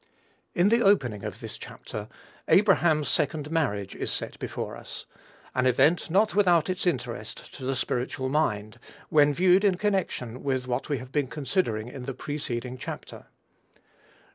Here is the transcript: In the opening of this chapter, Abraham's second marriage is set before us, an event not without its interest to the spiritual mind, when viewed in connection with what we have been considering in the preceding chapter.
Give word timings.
In 0.55 0.69
the 0.69 0.81
opening 0.81 1.23
of 1.23 1.41
this 1.41 1.59
chapter, 1.59 2.07
Abraham's 2.47 3.07
second 3.07 3.51
marriage 3.51 3.95
is 3.95 4.09
set 4.11 4.39
before 4.39 4.75
us, 4.75 5.05
an 5.53 5.67
event 5.67 6.09
not 6.09 6.33
without 6.33 6.71
its 6.71 6.87
interest 6.87 7.53
to 7.53 7.65
the 7.65 7.75
spiritual 7.75 8.27
mind, 8.27 8.79
when 9.09 9.31
viewed 9.31 9.63
in 9.63 9.75
connection 9.77 10.41
with 10.41 10.65
what 10.65 10.89
we 10.89 10.97
have 10.97 11.11
been 11.11 11.27
considering 11.27 11.87
in 11.87 12.05
the 12.05 12.15
preceding 12.15 12.79
chapter. 12.79 13.27